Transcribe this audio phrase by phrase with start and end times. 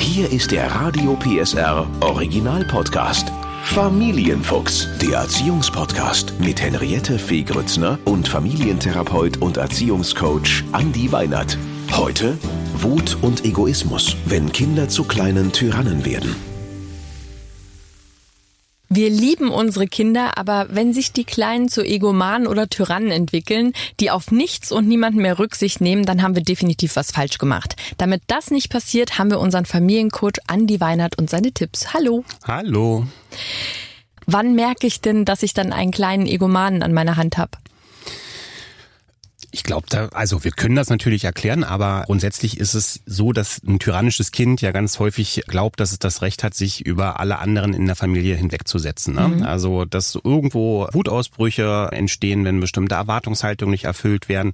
[0.00, 3.30] Hier ist der Radio PSR Original Podcast.
[3.64, 11.58] Familienfuchs, der Erziehungspodcast mit Henriette Fee Grützner und Familientherapeut und Erziehungscoach Andi Weinert.
[11.92, 12.38] Heute
[12.76, 16.34] Wut und Egoismus, wenn Kinder zu kleinen Tyrannen werden.
[18.92, 24.10] Wir lieben unsere Kinder, aber wenn sich die Kleinen zu Egomanen oder Tyrannen entwickeln, die
[24.10, 27.76] auf nichts und niemanden mehr Rücksicht nehmen, dann haben wir definitiv was falsch gemacht.
[27.98, 31.94] Damit das nicht passiert, haben wir unseren Familiencoach Andi Weinert und seine Tipps.
[31.94, 32.24] Hallo.
[32.48, 33.06] Hallo.
[34.26, 37.59] Wann merke ich denn, dass ich dann einen kleinen Egomanen an meiner Hand habe?
[39.52, 43.60] Ich glaube, da, also wir können das natürlich erklären, aber grundsätzlich ist es so, dass
[43.66, 47.38] ein tyrannisches Kind ja ganz häufig glaubt, dass es das Recht hat, sich über alle
[47.38, 49.14] anderen in der Familie hinwegzusetzen.
[49.14, 49.28] Ne?
[49.28, 49.42] Mhm.
[49.42, 54.52] Also, dass irgendwo Wutausbrüche entstehen, wenn bestimmte Erwartungshaltungen nicht erfüllt werden,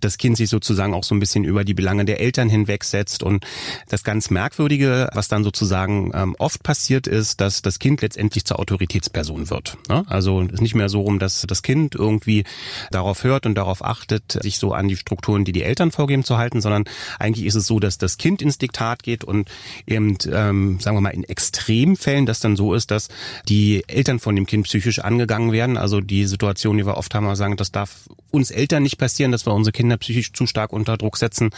[0.00, 3.22] das Kind sich sozusagen auch so ein bisschen über die Belange der Eltern hinwegsetzt.
[3.22, 3.46] Und
[3.88, 8.58] das ganz Merkwürdige, was dann sozusagen ähm, oft passiert ist, dass das Kind letztendlich zur
[8.58, 9.76] Autoritätsperson wird.
[9.88, 10.04] Ne?
[10.08, 12.44] Also es ist nicht mehr so rum, dass das Kind irgendwie
[12.90, 16.38] darauf hört und darauf achtet, sich so an die Strukturen, die die Eltern vorgeben, zu
[16.38, 16.84] halten, sondern
[17.18, 19.48] eigentlich ist es so, dass das Kind ins Diktat geht und
[19.86, 23.08] eben, ähm, sagen wir mal, in Extremfällen das dann so ist, dass
[23.48, 25.76] die Eltern von dem Kind psychisch angegangen werden.
[25.76, 29.30] Also die Situation, die wir oft haben, wir sagen, das darf uns Eltern nicht passieren,
[29.30, 31.50] dass wir unsere Kinder psychisch zu stark unter Druck setzen,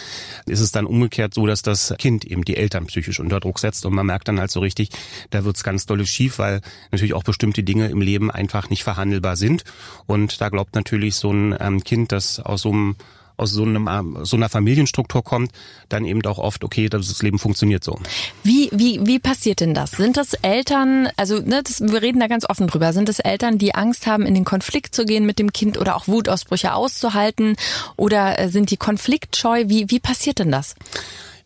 [0.46, 3.86] ist es dann umgekehrt so, dass das Kind eben die Eltern psychisch unter Druck setzt
[3.86, 4.90] und man merkt dann halt so richtig,
[5.30, 9.36] da wird's ganz dolle schief, weil natürlich auch bestimmte Dinge im Leben einfach nicht verhandelbar
[9.36, 9.64] sind
[10.06, 12.96] und da glaubt natürlich so ein ähm, Kind, das aus so einem
[13.36, 15.50] aus so, einem, ähm, so einer Familienstruktur kommt,
[15.88, 17.98] dann eben auch oft, okay, das Leben funktioniert so.
[18.42, 19.92] Wie, wie, wie passiert denn das?
[19.92, 23.58] Sind das Eltern, also ne, das, wir reden da ganz offen drüber, sind das Eltern,
[23.58, 27.56] die Angst haben, in den Konflikt zu gehen mit dem Kind oder auch Wutausbrüche auszuhalten
[27.96, 29.64] oder äh, sind die konfliktscheu?
[29.66, 30.76] Wie, wie passiert denn das?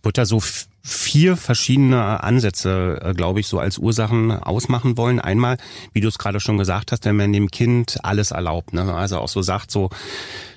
[0.03, 0.43] Wird da so
[0.89, 5.21] vier verschiedene Ansätze, äh, glaube ich, so als Ursachen ausmachen wollen.
[5.21, 5.59] Einmal,
[5.93, 8.73] wie du es gerade schon gesagt hast, wenn man dem Kind alles erlaubt.
[8.73, 8.95] Ne?
[8.95, 9.91] Also auch so sagt, so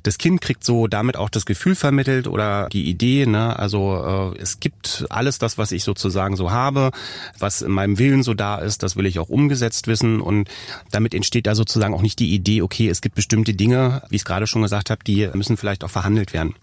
[0.04, 3.58] das Kind kriegt so damit auch das Gefühl vermittelt oder die Idee, ne?
[3.58, 6.92] also äh, es gibt alles das, was ich sozusagen so habe,
[7.38, 10.50] was in meinem Willen so da ist, das will ich auch umgesetzt wissen und
[10.92, 14.22] damit entsteht da sozusagen auch nicht die Idee, okay, es gibt bestimmte Dinge, wie ich
[14.22, 16.56] es gerade schon gesagt habe, die müssen vielleicht auch verhandelt werden.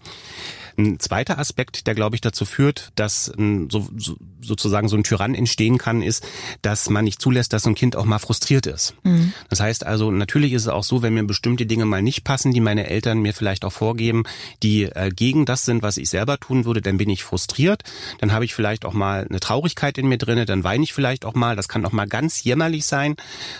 [0.79, 5.35] Ein zweiter Aspekt, der glaube ich dazu führt, dass so, so, sozusagen so ein Tyrann
[5.35, 6.25] entstehen kann, ist,
[6.61, 8.93] dass man nicht zulässt, dass so ein Kind auch mal frustriert ist.
[9.03, 9.33] Mhm.
[9.49, 12.53] Das heißt also, natürlich ist es auch so, wenn mir bestimmte Dinge mal nicht passen,
[12.53, 14.23] die meine Eltern mir vielleicht auch vorgeben,
[14.63, 17.83] die äh, gegen das sind, was ich selber tun würde, dann bin ich frustriert.
[18.19, 21.25] Dann habe ich vielleicht auch mal eine Traurigkeit in mir drinne, dann weine ich vielleicht
[21.25, 21.57] auch mal.
[21.57, 23.17] Das kann auch mal ganz jämmerlich sein.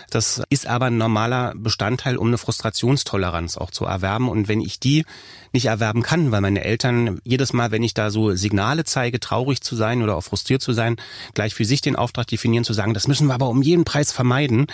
[0.08, 4.28] Das ist aber ein normaler Bestandteil, um eine Frustrationstoleranz auch zu erwerben.
[4.28, 5.04] Und wenn ich die
[5.52, 9.60] nicht erwerben kann, weil meine Eltern jedes Mal, wenn ich da so Signale zeige, traurig
[9.60, 10.96] zu sein oder auch frustriert zu sein,
[11.34, 14.12] gleich für sich den Auftrag definieren, zu sagen, das müssen wir aber um jeden Preis
[14.12, 14.66] vermeiden,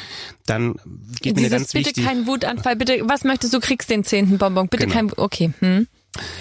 [0.46, 0.76] dann
[1.20, 1.94] geht Dieses, mir ganz bitte wichtig.
[1.96, 4.94] Bitte keinen Wutanfall, bitte, was möchtest du, kriegst den zehnten Bonbon, bitte Genau.
[4.94, 5.86] kein, okay, hm.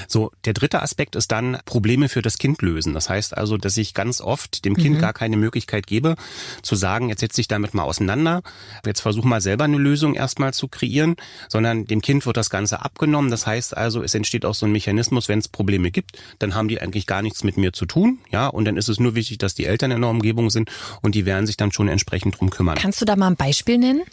[0.08, 2.94] So, der dritte Aspekt ist dann Probleme für das Kind lösen.
[2.94, 6.16] Das heißt also, dass ich ganz oft dem Kind gar keine Möglichkeit gebe,
[6.62, 8.42] zu sagen, jetzt setz dich damit mal auseinander,
[8.86, 11.16] jetzt versuch mal selber eine Lösung erstmal zu kreieren,
[11.50, 13.32] sondern dem Kind wird das Ganze abgenommen.
[13.32, 16.68] Das heißt also, es entsteht auch so ein Mechanismus, wenn es Probleme gibt, dann haben
[16.68, 19.38] die eigentlich gar nichts mit mir zu tun, ja, und dann ist es nur wichtig,
[19.38, 20.70] dass die Eltern in der Umgebung sind
[21.02, 22.78] und die werden sich dann schon entsprechend drum kümmern.
[22.78, 24.04] Kannst du da mal ein Beispiel nennen?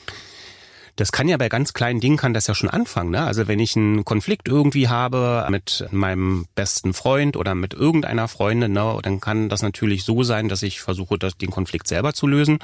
[0.96, 3.10] Das kann ja bei ganz kleinen Dingen kann das ja schon anfangen.
[3.10, 3.22] Ne?
[3.24, 8.72] Also wenn ich einen Konflikt irgendwie habe mit meinem besten Freund oder mit irgendeiner Freundin,
[8.72, 12.26] ne, dann kann das natürlich so sein, dass ich versuche, das, den Konflikt selber zu
[12.26, 12.58] lösen.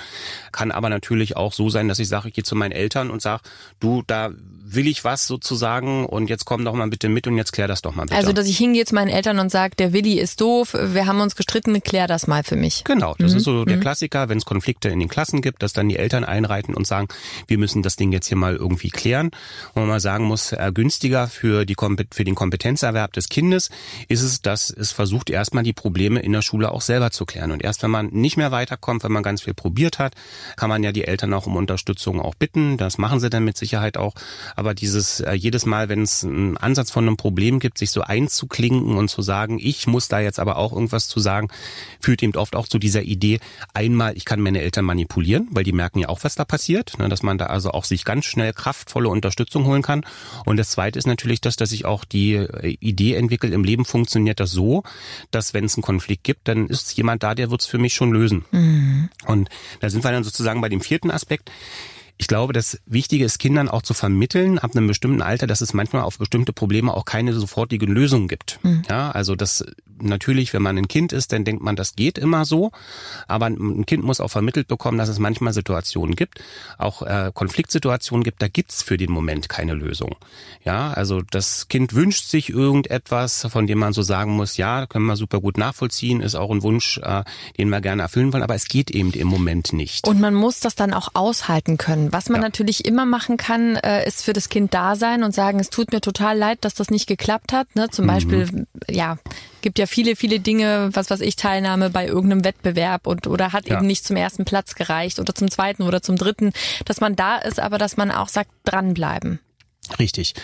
[0.53, 3.23] Kann aber natürlich auch so sein, dass ich sage, ich gehe zu meinen Eltern und
[3.23, 3.43] sage,
[3.81, 4.31] du, da
[4.71, 7.83] will ich was sozusagen und jetzt komm doch mal bitte mit und jetzt klär das
[7.83, 8.17] doch mal bitte.
[8.17, 11.21] Also, dass ich hingehe zu meinen Eltern und sage, der Willi ist doof, wir haben
[11.21, 12.85] uns gestritten, klär das mal für mich.
[12.85, 15.89] Genau, das ist so der Klassiker, wenn es Konflikte in den Klassen gibt, dass dann
[15.89, 17.09] die Eltern einreiten und sagen,
[17.47, 19.31] wir müssen das Ding jetzt hier mal irgendwie klären.
[19.75, 21.77] Und man mal sagen muss, äh, günstiger für, die,
[22.13, 23.71] für den Kompetenzerwerb des Kindes
[24.09, 27.51] ist es, dass es versucht, erstmal die Probleme in der Schule auch selber zu klären.
[27.51, 30.15] Und erst wenn man nicht mehr weiterkommt, wenn man ganz viel probiert hat,
[30.57, 32.77] kann man ja die Eltern auch um Unterstützung auch bitten.
[32.77, 34.15] Das machen sie dann mit Sicherheit auch.
[34.57, 38.03] Aber dieses äh, jedes Mal, wenn es einen Ansatz von einem Problem gibt, sich so
[38.03, 41.49] einzuklinken und zu sagen, ich muss da jetzt aber auch irgendwas zu sagen,
[42.01, 43.41] führt eben oft auch zu dieser Idee,
[43.75, 47.09] einmal, ich kann meine Eltern manipulieren, weil die merken ja auch, was da passiert, ne,
[47.09, 50.03] dass man da also auch sich ganz schnell kraftvolle Unterstützung holen kann.
[50.47, 53.85] Und das Zweite ist natürlich das, dass sich auch die äh, Idee entwickelt, im Leben
[53.85, 54.83] funktioniert das so,
[55.31, 57.93] dass wenn es einen Konflikt gibt, dann ist jemand da, der wird es für mich
[57.93, 58.47] schon lösen.
[59.27, 59.51] Und
[59.81, 61.51] da sind wir dann sozusagen bei dem vierten Aspekt
[62.19, 65.73] Ich glaube, das Wichtige ist, Kindern auch zu vermitteln, ab einem bestimmten Alter, dass es
[65.73, 68.59] manchmal auf bestimmte Probleme auch keine sofortige Lösung gibt.
[68.65, 68.83] Mhm.
[68.89, 69.65] Ja, also das
[70.03, 72.71] natürlich, wenn man ein Kind ist, dann denkt man, das geht immer so.
[73.27, 76.41] Aber ein Kind muss auch vermittelt bekommen, dass es manchmal Situationen gibt,
[76.77, 80.17] auch äh, Konfliktsituationen gibt, da gibt's für den Moment keine Lösung.
[80.65, 85.07] Ja, also das Kind wünscht sich irgendetwas, von dem man so sagen muss, ja, können
[85.07, 87.25] wir super gut nachvollziehen, ist auch ein Wunsch, äh,
[87.59, 90.07] den wir gerne erfüllen wollen, aber es geht eben im Moment nicht.
[90.07, 92.08] Und man muss das dann auch aushalten können.
[92.13, 92.47] Was man ja.
[92.47, 95.93] natürlich immer machen kann, äh, ist für das Kind da sein und sagen, es tut
[95.93, 97.75] mir total leid, dass das nicht geklappt hat.
[97.75, 97.89] Ne?
[97.91, 98.09] Zum mhm.
[98.09, 99.19] Beispiel, ja,
[99.61, 103.69] gibt ja viele, viele Dinge, was was ich Teilnahme bei irgendeinem Wettbewerb und oder hat
[103.69, 103.77] ja.
[103.77, 106.53] eben nicht zum ersten Platz gereicht oder zum zweiten oder zum dritten,
[106.85, 109.41] dass man da ist, aber dass man auch sagt, dranbleiben.
[109.99, 110.35] Richtig.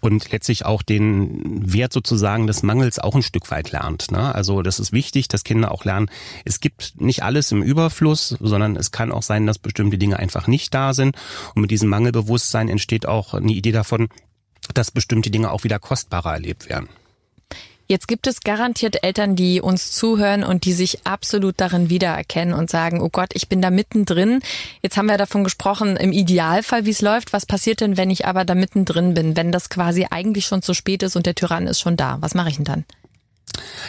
[0.00, 4.12] Und letztlich auch den Wert sozusagen des Mangels auch ein Stück weit lernt.
[4.12, 4.32] Ne?
[4.34, 6.08] Also das ist wichtig, dass Kinder auch lernen,
[6.44, 10.46] es gibt nicht alles im Überfluss, sondern es kann auch sein, dass bestimmte Dinge einfach
[10.46, 11.16] nicht da sind.
[11.54, 14.08] Und mit diesem Mangelbewusstsein entsteht auch eine Idee davon,
[14.74, 16.88] dass bestimmte Dinge auch wieder kostbarer erlebt werden.
[17.92, 22.70] Jetzt gibt es garantiert Eltern, die uns zuhören und die sich absolut darin wiedererkennen und
[22.70, 24.40] sagen, oh Gott, ich bin da mittendrin.
[24.80, 27.34] Jetzt haben wir davon gesprochen, im Idealfall, wie es läuft.
[27.34, 30.72] Was passiert denn, wenn ich aber da mittendrin bin, wenn das quasi eigentlich schon zu
[30.72, 32.16] spät ist und der Tyrann ist schon da?
[32.22, 32.84] Was mache ich denn dann?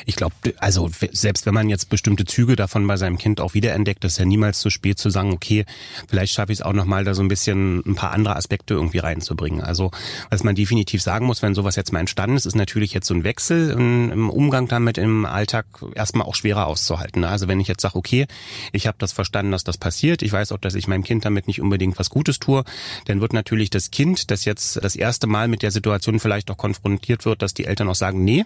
[0.06, 4.04] Ich glaube, also selbst wenn man jetzt bestimmte Züge davon bei seinem Kind auch wiederentdeckt,
[4.06, 5.66] ist ja niemals zu spät zu sagen, okay,
[6.08, 9.00] vielleicht schaffe ich es auch nochmal, da so ein bisschen ein paar andere Aspekte irgendwie
[9.00, 9.62] reinzubringen.
[9.62, 9.92] Also
[10.30, 13.14] was man definitiv sagen muss, wenn sowas jetzt mal entstanden ist, ist natürlich jetzt so
[13.14, 15.66] ein Wechsel im, im Umgang damit im Alltag
[15.96, 17.22] erstmal auch schwerer auszuhalten.
[17.22, 17.30] Ne?
[17.30, 18.28] Also wenn ich jetzt sage, okay,
[18.72, 21.48] ich habe das verstanden, dass das passiert, ich weiß auch, dass ich meinem Kind damit
[21.48, 22.64] nicht unbedingt was Gutes tue,
[23.06, 26.58] dann wird natürlich das Kind, das jetzt das erste Mal mit der Situation vielleicht auch
[26.58, 28.46] konfrontiert wird, dass die Eltern auch sagen, nee,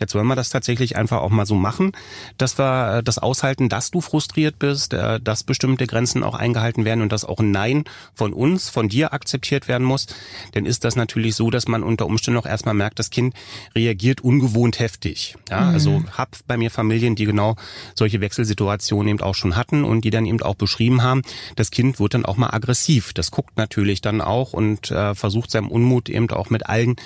[0.00, 1.92] jetzt wollen wir das tatsächlich einfach auch mal so machen,
[2.38, 6.84] dass wir äh, das aushalten, dass du frustriert bist, äh, dass bestimmte Grenzen auch eingehalten
[6.84, 10.06] werden und dass auch ein Nein von uns, von dir akzeptiert werden muss,
[10.52, 13.34] dann ist das natürlich so, dass man unter Umständen auch erstmal merkt, das Kind
[13.74, 15.36] reagiert ungewohnt heftig.
[15.50, 15.74] Ja, mhm.
[15.74, 17.56] also hab bei mir Familien, die genau
[17.94, 21.22] solche Wechselsituationen eben auch schon hatten und die dann eben auch beschrieben haben,
[21.56, 23.12] das Kind wird dann auch mal aggressiv.
[23.12, 26.96] Das guckt natürlich dann auch und äh, versucht seinem Unmut eben auch mit allen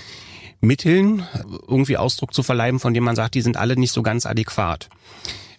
[0.60, 1.26] Mitteln
[1.68, 4.88] irgendwie Ausdruck zu verleihen, von dem man sagt, die sind alle nicht so ganz adäquat.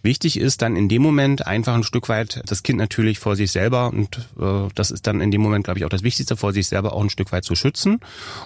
[0.04, 3.52] Wichtig ist dann in dem Moment einfach ein Stück weit das Kind natürlich vor sich
[3.52, 6.54] selber und äh, das ist dann in dem Moment, glaube ich, auch das Wichtigste, vor
[6.54, 8.00] sich selber auch ein Stück weit zu schützen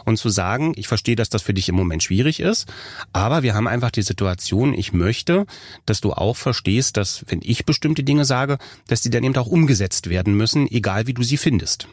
[0.04, 2.68] und zu sagen, ich verstehe, dass das für dich im Moment schwierig ist,
[3.14, 5.46] aber wir haben einfach die Situation, ich möchte,
[5.86, 8.58] dass du auch verstehst, dass wenn ich bestimmte Dinge sage,
[8.88, 11.88] dass die dann eben auch umgesetzt werden müssen, egal wie du sie findest.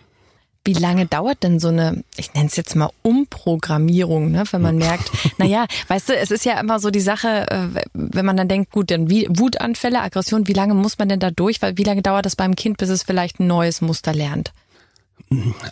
[0.64, 4.44] Wie lange dauert denn so eine, ich nenne es jetzt mal Umprogrammierung, ne?
[4.52, 8.24] wenn man merkt, naja, weißt du, es ist ja immer so die Sache, äh, wenn
[8.24, 11.60] man dann denkt, gut, dann wie Wutanfälle, Aggression, wie lange muss man denn da durch?
[11.62, 14.52] Weil wie lange dauert das beim Kind, bis es vielleicht ein neues Muster lernt?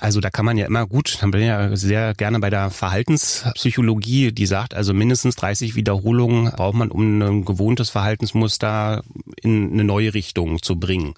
[0.01, 2.71] Also da kann man ja immer gut, dann bin ich ja sehr gerne bei der
[2.71, 9.03] Verhaltenspsychologie, die sagt, also mindestens 30 Wiederholungen braucht man, um ein gewohntes Verhaltensmuster
[9.43, 11.15] in eine neue Richtung zu bringen.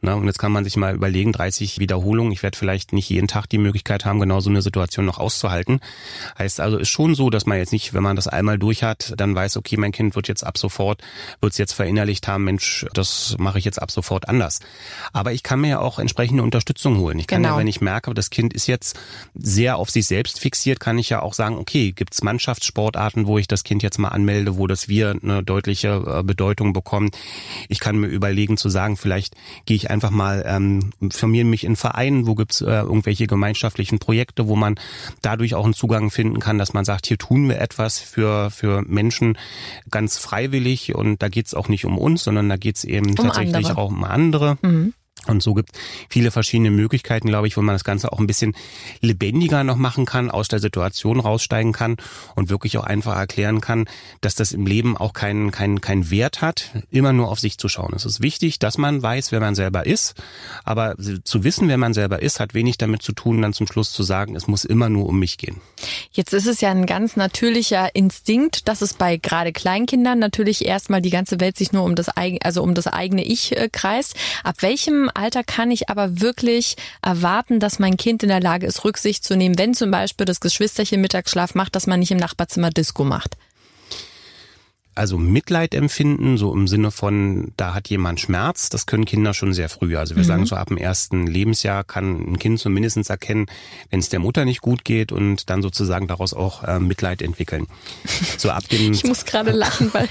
[0.00, 3.28] Na, und jetzt kann man sich mal überlegen, 30 Wiederholungen, ich werde vielleicht nicht jeden
[3.28, 5.80] Tag die Möglichkeit haben, genau so eine Situation noch auszuhalten.
[6.38, 9.14] Heißt also, ist schon so, dass man jetzt nicht, wenn man das einmal durch hat,
[9.16, 11.02] dann weiß, okay, mein Kind wird jetzt ab sofort,
[11.40, 14.60] wird es jetzt verinnerlicht haben, Mensch, das mache ich jetzt ab sofort anders.
[15.12, 17.18] Aber ich kann mir ja auch entsprechende Unterstützung holen.
[17.18, 17.54] Ich kann genau.
[17.54, 18.98] ja, wenn ich merke, das Kind ist jetzt
[19.34, 23.38] sehr auf sich selbst fixiert, kann ich ja auch sagen, okay, gibt es Mannschaftssportarten, wo
[23.38, 27.16] ich das Kind jetzt mal anmelde, wo das Wir eine deutliche äh, Bedeutung bekommt.
[27.68, 29.34] Ich kann mir überlegen zu sagen, vielleicht
[29.66, 34.48] gehe ich einfach mal, ähm, formiere mich in Vereinen, wo gibt's äh, irgendwelche gemeinschaftlichen Projekte,
[34.48, 34.76] wo man
[35.20, 38.82] dadurch auch einen Zugang finden kann, dass man sagt, hier tun wir etwas für, für
[38.82, 39.36] Menschen
[39.90, 43.54] ganz freiwillig und da geht's auch nicht um uns, sondern da geht's eben um tatsächlich
[43.56, 43.78] andere.
[43.78, 44.58] auch um andere.
[44.62, 44.94] Mhm.
[45.26, 45.70] Und so gibt
[46.08, 48.54] viele verschiedene Möglichkeiten, glaube ich, wo man das Ganze auch ein bisschen
[49.00, 51.96] lebendiger noch machen kann, aus der Situation raussteigen kann
[52.34, 53.86] und wirklich auch einfach erklären kann,
[54.20, 57.68] dass das im Leben auch keinen keinen keinen Wert hat, immer nur auf sich zu
[57.68, 57.92] schauen.
[57.94, 60.14] Es ist wichtig, dass man weiß, wer man selber ist,
[60.64, 63.92] aber zu wissen, wer man selber ist, hat wenig damit zu tun, dann zum Schluss
[63.92, 65.60] zu sagen, es muss immer nur um mich gehen.
[66.10, 71.00] Jetzt ist es ja ein ganz natürlicher Instinkt, dass es bei gerade Kleinkindern natürlich erstmal
[71.00, 74.16] die ganze Welt sich nur um das eigene, also um das eigene Ich äh, kreist.
[74.42, 78.84] Ab welchem Alter kann ich aber wirklich erwarten, dass mein Kind in der Lage ist,
[78.84, 82.70] Rücksicht zu nehmen, wenn zum Beispiel das Geschwisterchen Mittagsschlaf macht, dass man nicht im Nachbarzimmer
[82.70, 83.36] Disco macht?
[84.94, 89.52] also Mitleid empfinden, so im Sinne von, da hat jemand Schmerz, das können Kinder schon
[89.52, 89.96] sehr früh.
[89.96, 90.26] Also wir mhm.
[90.26, 93.46] sagen so ab dem ersten Lebensjahr kann ein Kind zumindest erkennen,
[93.90, 97.66] wenn es der Mutter nicht gut geht und dann sozusagen daraus auch äh, Mitleid entwickeln.
[98.36, 100.08] So ab dem ich muss gerade lachen, weil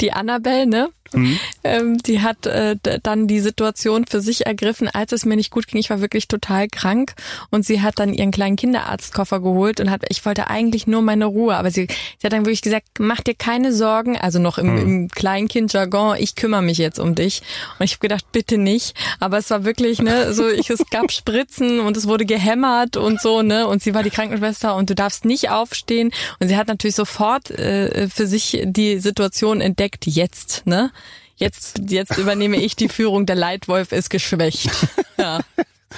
[0.00, 0.88] die Annabelle, ne?
[1.14, 1.38] Mhm.
[1.66, 5.66] Ähm, die hat äh, dann die Situation für sich ergriffen, als es mir nicht gut
[5.66, 5.80] ging.
[5.80, 7.14] Ich war wirklich total krank
[7.50, 11.24] und sie hat dann ihren kleinen Kinderarztkoffer geholt und hat, ich wollte eigentlich nur meine
[11.24, 11.86] Ruhe, aber sie,
[12.18, 14.78] sie hat dann wirklich gesagt, mach dir keine Sorgen, also noch im, mhm.
[14.78, 17.40] im Kleinkind-Jargon, ich kümmere mich jetzt um dich.
[17.78, 18.94] Und ich habe gedacht, bitte nicht.
[19.20, 23.20] Aber es war wirklich, ne, so ich, es gab Spritzen und es wurde gehämmert und
[23.20, 26.10] so, ne, und sie war die Krankenschwester und du darfst nicht aufstehen.
[26.40, 30.90] Und sie hat natürlich sofort äh, für sich die Situation entdeckt, jetzt, ne?
[31.36, 34.70] Jetzt, jetzt übernehme ich die Führung, der Leitwolf ist geschwächt.
[35.16, 35.40] Ja.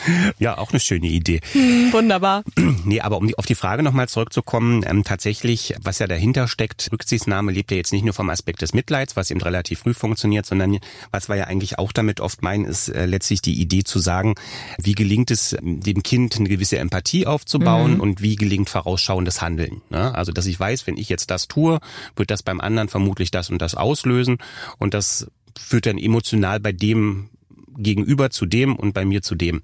[0.39, 1.41] Ja, auch eine schöne Idee.
[1.53, 2.43] Hm, wunderbar.
[2.85, 6.89] Nee, aber um die, auf die Frage nochmal zurückzukommen, ähm, tatsächlich, was ja dahinter steckt,
[6.93, 10.47] Rücksichtnahme lebt ja jetzt nicht nur vom Aspekt des Mitleids, was eben relativ früh funktioniert,
[10.47, 10.79] sondern
[11.11, 14.35] was wir ja eigentlich auch damit oft meinen, ist äh, letztlich die Idee zu sagen,
[14.79, 18.01] wie gelingt es dem Kind eine gewisse Empathie aufzubauen mhm.
[18.01, 19.83] und wie gelingt vorausschauendes Handeln.
[19.91, 20.15] Ne?
[20.15, 21.81] Also, dass ich weiß, wenn ich jetzt das tue,
[22.15, 24.39] wird das beim anderen vermutlich das und das auslösen
[24.79, 25.27] und das
[25.59, 27.31] führt dann emotional bei dem
[27.79, 29.63] gegenüber zu dem und bei mir zu dem.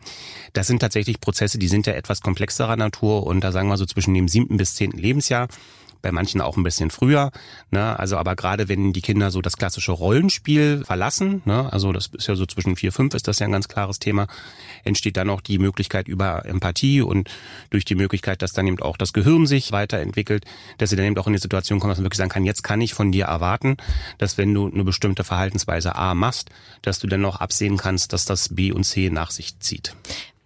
[0.53, 3.87] Das sind tatsächlich Prozesse, die sind ja etwas komplexerer Natur und da sagen wir so
[3.87, 5.49] zwischen dem siebten bis zehnten Lebensjahr
[6.03, 7.31] bei manchen auch ein bisschen früher.
[7.71, 7.99] Ne?
[7.99, 11.73] Also aber gerade wenn die Kinder so das klassische Rollenspiel verlassen, ne?
[11.73, 14.27] also das ist ja so zwischen vier, fünf ist das ja ein ganz klares Thema,
[14.85, 17.31] entsteht dann auch die Möglichkeit über Empathie und
[17.71, 20.45] durch die Möglichkeit, dass dann eben auch das Gehirn sich weiterentwickelt,
[20.79, 22.63] dass sie dann eben auch in die Situation kommen, dass man wirklich sagen kann, jetzt
[22.63, 23.77] kann ich von dir erwarten,
[24.19, 26.51] dass wenn du eine bestimmte Verhaltensweise A machst,
[26.83, 29.95] dass du dann noch absehen kannst, dass das B und C nach sich zieht.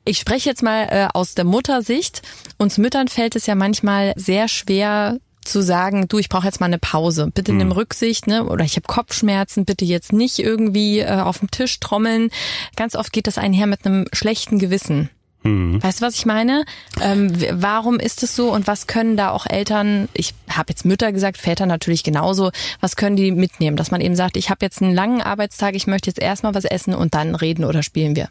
[0.09, 2.23] Ich spreche jetzt mal äh, aus der Muttersicht.
[2.59, 6.67] Uns Müttern fällt es ja manchmal sehr schwer, zu sagen, du, ich brauche jetzt mal
[6.67, 7.31] eine Pause.
[7.33, 7.59] Bitte mhm.
[7.59, 8.45] nimm Rücksicht, ne?
[8.45, 12.31] Oder ich habe Kopfschmerzen, bitte jetzt nicht irgendwie äh, auf dem Tisch trommeln.
[12.77, 15.11] Ganz oft geht das einher mit einem schlechten Gewissen.
[15.47, 15.83] Mhm.
[15.83, 16.65] Weißt du, was ich meine?
[17.01, 21.13] Ähm, warum ist es so und was können da auch Eltern, ich habe jetzt Mütter
[21.13, 22.51] gesagt, Väter natürlich genauso,
[22.81, 23.77] was können die mitnehmen?
[23.77, 26.65] Dass man eben sagt, ich habe jetzt einen langen Arbeitstag, ich möchte jetzt erstmal was
[26.65, 28.29] essen und dann reden oder spielen wir.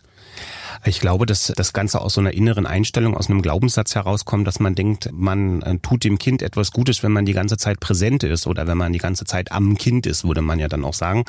[0.84, 4.60] Ich glaube, dass das Ganze aus so einer inneren Einstellung, aus einem Glaubenssatz herauskommt, dass
[4.60, 8.24] man denkt, man äh, tut dem Kind etwas Gutes, wenn man die ganze Zeit präsent
[8.24, 10.94] ist oder wenn man die ganze Zeit am Kind ist, würde man ja dann auch
[10.94, 11.26] sagen.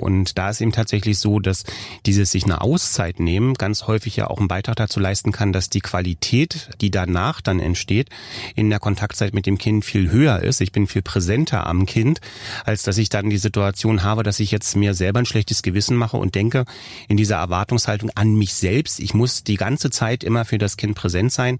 [0.00, 1.64] Und da ist eben tatsächlich so, dass
[2.06, 5.70] dieses sich eine Auszeit nehmen ganz häufig ja auch einen Beitrag dazu leisten kann, dass
[5.70, 8.10] die Qualität, die danach dann entsteht,
[8.54, 10.60] in der Kontaktzeit mit dem Kind viel höher ist.
[10.60, 12.20] Ich bin viel präsenter am Kind,
[12.64, 15.96] als dass ich dann die Situation habe, dass ich jetzt mir selber ein schlechtes Gewissen
[15.96, 16.64] mache und denke,
[17.08, 20.94] in dieser Erwartungshaltung an mich selbst ich muss die ganze Zeit immer für das Kind
[20.94, 21.58] präsent sein.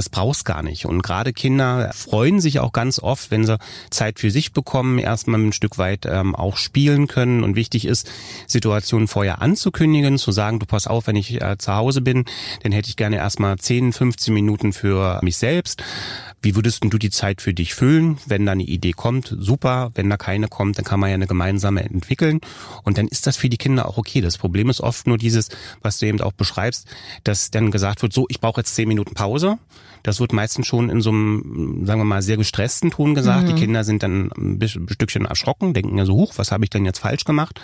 [0.00, 0.86] Das brauchst gar nicht.
[0.86, 3.58] Und gerade Kinder freuen sich auch ganz oft, wenn sie
[3.90, 7.44] Zeit für sich bekommen, erstmal ein Stück weit ähm, auch spielen können.
[7.44, 8.10] Und wichtig ist,
[8.46, 12.24] Situationen vorher anzukündigen, zu sagen, du pass auf, wenn ich äh, zu Hause bin,
[12.62, 15.82] dann hätte ich gerne erstmal 10, 15 Minuten für mich selbst.
[16.40, 18.16] Wie würdest du die Zeit für dich füllen?
[18.24, 19.90] Wenn da eine Idee kommt, super.
[19.94, 22.40] Wenn da keine kommt, dann kann man ja eine gemeinsame entwickeln.
[22.84, 24.22] Und dann ist das für die Kinder auch okay.
[24.22, 25.50] Das Problem ist oft nur dieses,
[25.82, 26.88] was du eben auch beschreibst,
[27.22, 29.58] dass dann gesagt wird, so, ich brauche jetzt zehn Minuten Pause.
[30.02, 33.44] Das wird meistens schon in so einem, sagen wir mal, sehr gestressten Ton gesagt.
[33.44, 33.46] Mhm.
[33.54, 36.84] Die Kinder sind dann ein, Stückchen erschrocken, denken ja so, hoch, was habe ich denn
[36.84, 37.60] jetzt falsch gemacht?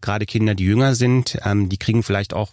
[0.00, 2.50] Gerade Kinder, die jünger sind, ähm, die kriegen vielleicht auch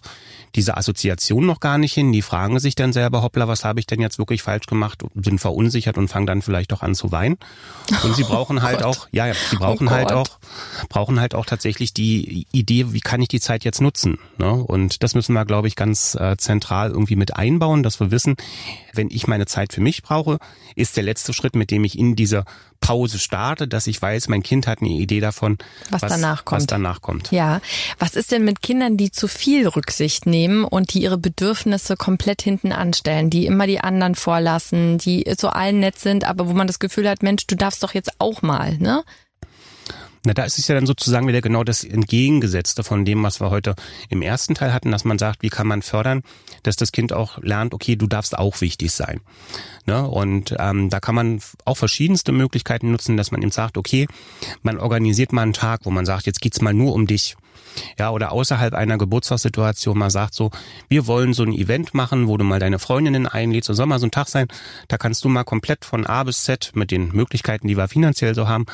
[0.54, 2.12] diese Assoziation noch gar nicht hin.
[2.12, 5.02] Die fragen sich dann selber, hoppla, was habe ich denn jetzt wirklich falsch gemacht?
[5.14, 7.38] Sind verunsichert und fangen dann vielleicht auch an zu weinen.
[8.02, 8.86] Und sie brauchen oh halt Gott.
[8.86, 10.38] auch, ja, ja, sie brauchen oh halt auch,
[10.88, 14.18] brauchen halt auch tatsächlich die Idee, wie kann ich die Zeit jetzt nutzen?
[14.38, 14.52] Ne?
[14.52, 18.36] Und das müssen wir, glaube ich, ganz äh, zentral irgendwie mit einbauen, dass wir wissen,
[18.94, 20.38] wenn ich meine Zeit für mich brauche,
[20.76, 22.44] ist der letzte Schritt, mit dem ich in dieser
[22.80, 25.58] Pause starte, dass ich weiß, mein Kind hat eine Idee davon,
[25.90, 26.60] was, was danach kommt.
[26.60, 27.30] Was danach kommt.
[27.30, 27.60] Ja.
[27.98, 32.42] Was ist denn mit Kindern, die zu viel Rücksicht nehmen und die ihre Bedürfnisse komplett
[32.42, 36.66] hinten anstellen, die immer die anderen vorlassen, die so allen nett sind, aber wo man
[36.66, 39.04] das Gefühl hat, Mensch, du darfst doch jetzt auch mal, ne?
[40.24, 43.50] Na, da ist es ja dann sozusagen wieder genau das Entgegengesetzte von dem, was wir
[43.50, 43.74] heute
[44.10, 46.22] im ersten Teil hatten, dass man sagt, wie kann man fördern,
[46.62, 49.20] dass das Kind auch lernt, okay, du darfst auch wichtig sein.
[49.86, 50.06] Ne?
[50.06, 54.08] Und ähm, da kann man auch verschiedenste Möglichkeiten nutzen, dass man eben sagt, okay,
[54.62, 57.36] man organisiert mal einen Tag, wo man sagt, jetzt geht's mal nur um dich
[57.98, 60.50] ja, oder außerhalb einer Geburtstagssituation mal sagt so,
[60.88, 63.98] wir wollen so ein Event machen, wo du mal deine Freundinnen einlädst, so soll mal
[63.98, 64.48] so ein Tag sein,
[64.88, 68.34] da kannst du mal komplett von A bis Z mit den Möglichkeiten, die wir finanziell
[68.34, 68.66] so haben,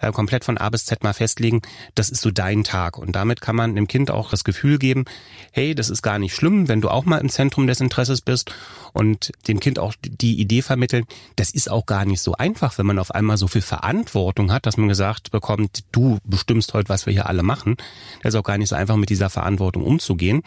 [0.00, 1.62] äh, komplett von A bis Z mal festlegen,
[1.94, 5.04] das ist so dein Tag und damit kann man dem Kind auch das Gefühl geben,
[5.52, 8.52] hey, das ist gar nicht schlimm, wenn du auch mal im Zentrum des Interesses bist
[8.92, 11.04] und dem Kind auch die Idee vermitteln,
[11.36, 14.66] das ist auch gar nicht so einfach, wenn man auf einmal so viel Verantwortung hat,
[14.66, 17.76] dass man gesagt bekommt, du bestimmst heute, was wir hier alle machen.
[18.22, 20.42] Das ist auch gar nicht so einfach, mit dieser Verantwortung umzugehen.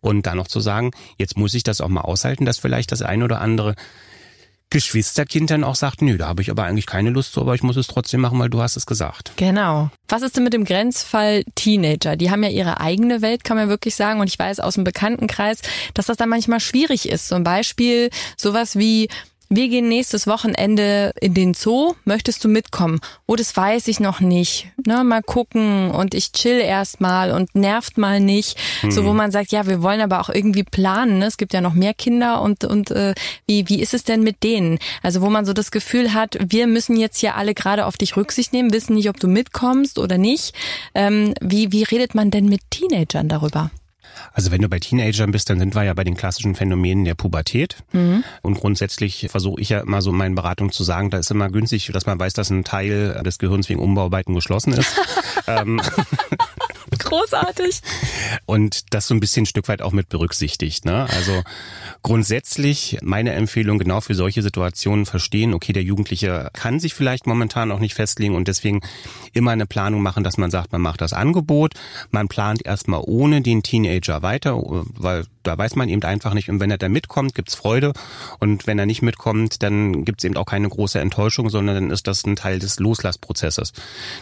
[0.00, 3.02] Und dann noch zu sagen, jetzt muss ich das auch mal aushalten, dass vielleicht das
[3.02, 3.74] ein oder andere
[4.70, 7.64] Geschwisterkind dann auch sagt, nö, da habe ich aber eigentlich keine Lust zu, aber ich
[7.64, 9.32] muss es trotzdem machen, weil du hast es gesagt.
[9.36, 9.90] Genau.
[10.08, 12.14] Was ist denn mit dem Grenzfall Teenager?
[12.14, 14.20] Die haben ja ihre eigene Welt, kann man wirklich sagen.
[14.20, 15.60] Und ich weiß aus dem Bekanntenkreis,
[15.94, 17.26] dass das dann manchmal schwierig ist.
[17.26, 19.08] Zum Beispiel sowas wie,
[19.52, 21.94] wir gehen nächstes Wochenende in den Zoo.
[22.04, 23.00] Möchtest du mitkommen?
[23.26, 24.68] Oh, das weiß ich noch nicht.
[24.86, 28.56] Na, mal gucken und ich chill erstmal und nervt mal nicht.
[28.82, 28.92] Mhm.
[28.92, 31.18] So, wo man sagt, ja, wir wollen aber auch irgendwie planen.
[31.18, 31.26] Ne?
[31.26, 33.12] Es gibt ja noch mehr Kinder und, und äh,
[33.48, 34.78] wie, wie ist es denn mit denen?
[35.02, 38.16] Also, wo man so das Gefühl hat, wir müssen jetzt hier alle gerade auf dich
[38.16, 40.54] Rücksicht nehmen, wissen nicht, ob du mitkommst oder nicht.
[40.94, 43.72] Ähm, wie, wie redet man denn mit Teenagern darüber?
[44.32, 47.14] Also wenn du bei Teenagern bist, dann sind wir ja bei den klassischen Phänomenen der
[47.14, 47.76] Pubertät.
[47.92, 48.24] Mhm.
[48.42, 51.50] Und grundsätzlich versuche ich ja immer so in meinen Beratungen zu sagen, da ist immer
[51.50, 54.96] günstig, dass man weiß, dass ein Teil des Gehirns wegen Umbauarbeiten geschlossen ist.
[55.46, 55.80] ähm,
[57.10, 57.80] Großartig.
[58.46, 60.84] Und das so ein bisschen ein Stück weit auch mit berücksichtigt.
[60.84, 61.08] Ne?
[61.10, 61.42] Also
[62.02, 67.72] grundsätzlich meine Empfehlung genau für solche Situationen verstehen, okay, der Jugendliche kann sich vielleicht momentan
[67.72, 68.80] auch nicht festlegen und deswegen
[69.32, 71.74] immer eine Planung machen, dass man sagt, man macht das Angebot,
[72.12, 74.56] man plant erstmal ohne den Teenager weiter,
[74.94, 76.48] weil da weiß man eben einfach nicht.
[76.50, 77.92] Und wenn er dann mitkommt, gibt's Freude.
[78.38, 82.06] Und wenn er nicht mitkommt, dann gibt's eben auch keine große Enttäuschung, sondern dann ist
[82.06, 83.72] das ein Teil des Loslassprozesses.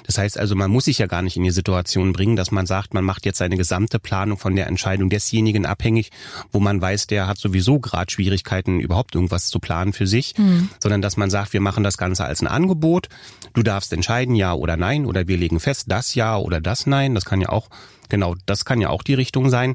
[0.06, 2.66] Das heißt also, man muss sich ja gar nicht in die Situation bringen, dass man
[2.66, 6.10] sagt, man macht jetzt seine gesamte Planung von der Entscheidung desjenigen abhängig,
[6.52, 10.70] wo man weiß, der hat sowieso gerade Schwierigkeiten, überhaupt irgendwas zu planen für sich, mhm.
[10.80, 13.08] sondern dass man sagt, wir machen das Ganze als ein Angebot.
[13.54, 17.14] Du darfst entscheiden, ja oder nein, oder wir legen fest, das ja oder das nein.
[17.14, 17.68] Das kann ja auch
[18.08, 19.74] Genau, das kann ja auch die Richtung sein.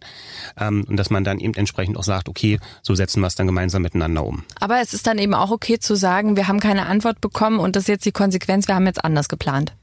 [0.58, 3.48] Ähm, und dass man dann eben entsprechend auch sagt, okay, so setzen wir es dann
[3.48, 4.44] gemeinsam miteinander um.
[4.60, 7.76] Aber es ist dann eben auch okay zu sagen, wir haben keine Antwort bekommen und
[7.76, 9.74] das ist jetzt die Konsequenz, wir haben jetzt anders geplant.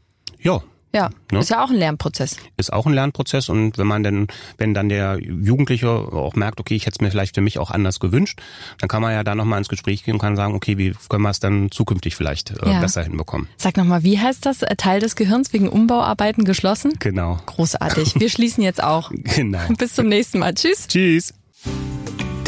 [0.40, 0.62] Ja,
[0.92, 1.38] ja, ne?
[1.38, 2.36] ist ja auch ein Lernprozess.
[2.56, 4.26] Ist auch ein Lernprozess und wenn man denn,
[4.58, 7.70] wenn dann der Jugendliche auch merkt, okay, ich hätte es mir vielleicht für mich auch
[7.70, 8.40] anders gewünscht,
[8.78, 11.22] dann kann man ja da nochmal ins Gespräch gehen und kann sagen, okay, wie können
[11.22, 12.80] wir es dann zukünftig vielleicht äh, ja.
[12.80, 13.48] besser hinbekommen.
[13.56, 14.62] Sag nochmal, wie heißt das?
[14.62, 16.92] Äh, Teil des Gehirns wegen Umbauarbeiten geschlossen?
[16.98, 17.38] Genau.
[17.46, 18.18] Großartig.
[18.18, 19.10] Wir schließen jetzt auch.
[19.40, 19.60] Genau.
[19.78, 20.54] Bis zum nächsten Mal.
[20.54, 20.88] Tschüss.
[20.88, 21.34] Tschüss.